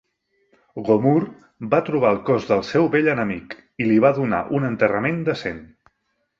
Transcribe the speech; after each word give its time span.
Gomurr 0.87 1.27
va 1.73 1.81
trobar 1.91 2.15
el 2.17 2.17
cos 2.31 2.49
del 2.53 2.65
seu 2.71 2.89
vell 2.97 3.11
enemic, 3.15 3.55
i 3.85 3.89
li 3.93 4.01
va 4.09 4.15
donar 4.19 4.43
un 4.61 4.69
enterrament 4.75 5.25
decent. 5.33 5.65